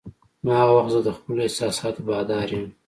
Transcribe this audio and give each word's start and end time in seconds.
نو 0.43 0.51
هغه 0.61 0.73
وخت 0.77 0.91
زه 0.95 0.99
د 1.03 1.09
خپلو 1.17 1.39
احساساتو 1.43 2.01
بادار 2.09 2.47
یم. 2.57 2.67